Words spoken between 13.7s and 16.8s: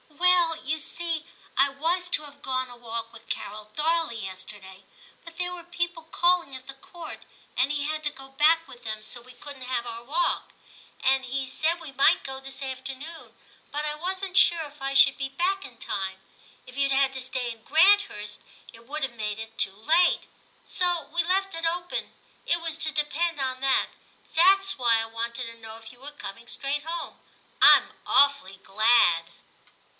but I wasn't sure if I should be back in time;. if